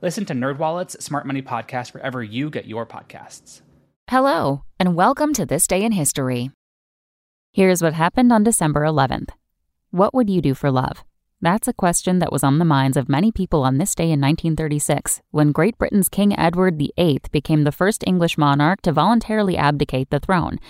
[0.00, 3.62] Listen to NerdWallet's Smart Money Podcast wherever you get your podcasts.
[4.08, 6.52] Hello, and welcome to This Day in History.
[7.50, 9.30] Here's what happened on December 11th.
[9.90, 11.02] What would you do for love?
[11.40, 14.20] That's a question that was on the minds of many people on this day in
[14.20, 20.10] 1936, when Great Britain's King Edward VIII became the first English monarch to voluntarily abdicate
[20.10, 20.60] the throne.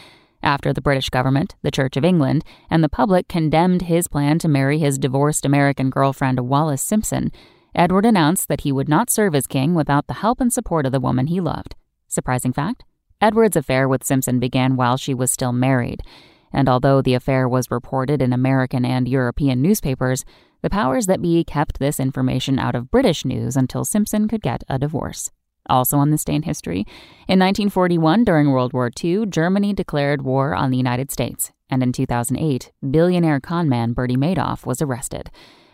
[0.42, 4.48] After the British government, the Church of England, and the public condemned his plan to
[4.48, 7.30] marry his divorced American girlfriend Wallis Simpson,
[7.78, 10.90] Edward announced that he would not serve as king without the help and support of
[10.90, 11.76] the woman he loved.
[12.08, 12.82] Surprising fact?
[13.20, 16.02] Edward's affair with Simpson began while she was still married,
[16.52, 20.24] and although the affair was reported in American and European newspapers,
[20.60, 24.64] the powers that be kept this information out of British news until Simpson could get
[24.68, 25.30] a divorce.
[25.70, 26.80] Also on this day in history,
[27.28, 31.92] in 1941, during World War II, Germany declared war on the United States, and in
[31.92, 35.30] 2008, billionaire conman Bernie Madoff was arrested.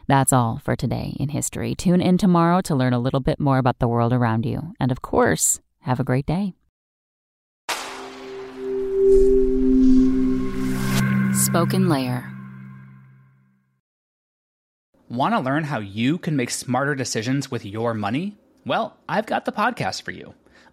[0.07, 1.75] That's all for today in history.
[1.75, 4.75] Tune in tomorrow to learn a little bit more about the world around you.
[4.79, 6.55] And of course, have a great day.
[11.33, 12.31] Spoken Layer.
[15.09, 18.37] Want to learn how you can make smarter decisions with your money?
[18.67, 20.35] Well, I've got the podcast for you.